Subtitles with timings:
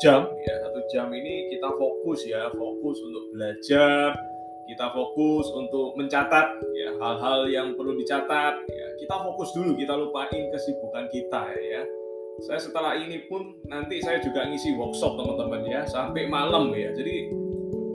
[0.00, 4.14] jam ya satu jam ini kita fokus ya fokus untuk belajar
[4.68, 6.46] kita fokus untuk mencatat
[6.76, 11.82] ya hal-hal yang perlu dicatat ya kita fokus dulu kita lupain kesibukan kita ya.
[12.38, 16.94] Saya setelah ini pun nanti saya juga ngisi workshop teman-teman ya sampai malam ya.
[16.94, 17.34] Jadi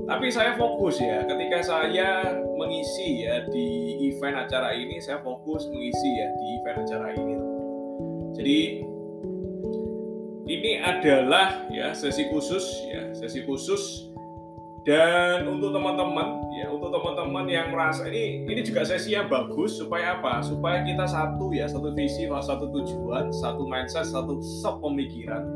[0.03, 6.09] tapi saya fokus ya ketika saya mengisi ya di event acara ini saya fokus mengisi
[6.19, 7.35] ya di event acara ini
[8.35, 8.59] jadi
[10.43, 14.09] ini adalah ya sesi khusus ya sesi khusus.
[14.83, 20.19] Dan untuk teman-teman ya untuk teman-teman yang merasa ini ini juga sesi yang bagus supaya
[20.19, 20.43] apa?
[20.43, 24.43] Supaya kita satu ya satu visi satu tujuan satu mindset satu
[24.83, 25.47] pemikiran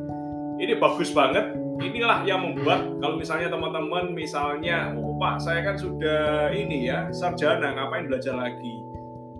[0.57, 1.53] ini bagus banget.
[1.77, 7.77] Inilah yang membuat kalau misalnya teman-teman misalnya oh pak saya kan sudah ini ya sarjana
[7.77, 8.81] ngapain belajar lagi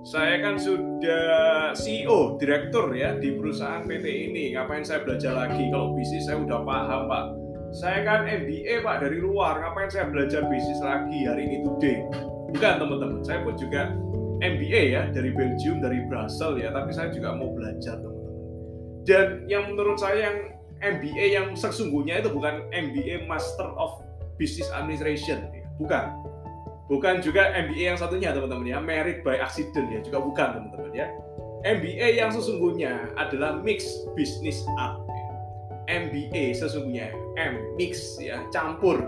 [0.08, 4.56] saya kan sudah CEO direktur ya di perusahaan PT ini.
[4.56, 5.68] Ngapain saya belajar lagi?
[5.68, 7.26] Kalau bisnis saya udah paham pak.
[7.76, 9.60] Saya kan MBA pak dari luar.
[9.60, 12.08] Ngapain saya belajar bisnis lagi hari ini today?
[12.56, 13.20] Bukan teman-teman.
[13.20, 13.92] Saya pun juga
[14.40, 16.72] MBA ya dari Belgium dari Brussels ya.
[16.72, 18.36] Tapi saya juga mau belajar teman-teman.
[19.04, 20.38] Dan yang menurut saya yang
[20.80, 24.00] MBA yang sesungguhnya itu bukan MBA Master of
[24.40, 25.52] Business Administration.
[25.84, 26.27] Bukan
[26.88, 28.80] bukan juga MBA yang satunya teman-teman ya.
[28.82, 30.00] Merit by accident ya.
[30.04, 31.08] Juga bukan teman-teman ya.
[31.68, 35.08] MBA yang sesungguhnya adalah Mixed Business Art
[35.88, 38.44] MBA sesungguhnya M mix ya.
[38.52, 39.00] Campur.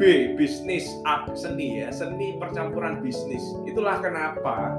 [0.00, 1.92] B bisnis art seni ya.
[1.92, 4.72] Seni percampuran bisnis itulah kenapa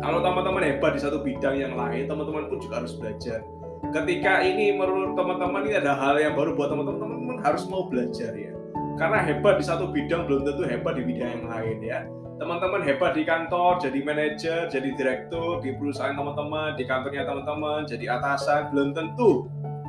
[0.00, 3.44] kalau teman-teman hebat di satu bidang yang lain teman-teman pun juga harus belajar.
[3.92, 8.32] Ketika ini menurut teman-teman ini ada hal yang baru buat teman-teman teman harus mau belajar
[8.32, 8.54] ya
[8.96, 12.00] karena hebat di satu bidang belum tentu hebat di bidang yang lain ya
[12.40, 18.18] teman-teman hebat di kantor jadi manajer jadi direktur di perusahaan teman-teman di kantornya teman-teman jadi
[18.18, 19.46] atasan belum tentu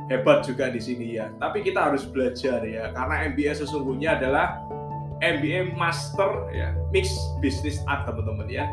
[0.08, 1.32] hebat juga di sini ya.
[1.40, 4.60] Tapi kita harus belajar ya, karena MBA sesungguhnya adalah
[5.24, 8.68] MBA Master ya, Mix Business Art teman-teman ya.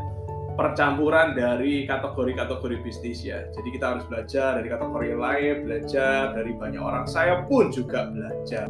[0.59, 3.47] Percampuran dari kategori-kategori bisnis ya.
[3.55, 7.07] Jadi kita harus belajar dari kategori lain, belajar dari banyak orang.
[7.07, 8.67] Saya pun juga belajar.